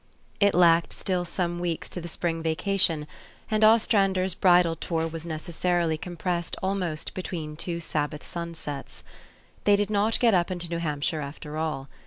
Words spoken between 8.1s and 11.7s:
sunsets. They did not get up into New Hampshire, after